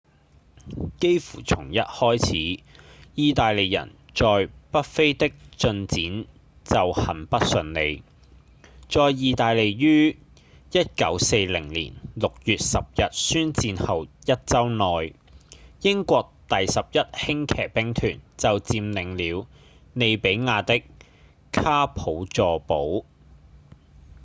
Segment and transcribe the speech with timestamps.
[0.99, 2.63] 幾乎從一開始
[3.15, 6.25] 義大利人在北非的進展
[6.63, 8.01] 就很不順利
[8.89, 10.17] 在義大利於
[10.71, 15.13] 1940年6月10日宣戰後一週內
[15.81, 19.47] 英國第11輕騎兵團就佔領了
[19.93, 20.81] 利比亞的
[21.51, 23.05] 卡普佐堡